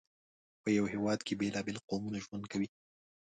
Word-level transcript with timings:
په 0.63 0.69
یو 0.77 0.85
هېواد 0.93 1.19
کې 1.27 1.39
بېلابېل 1.41 1.77
قومونه 1.87 2.17
ژوند 2.25 2.43
کوي. 2.51 2.67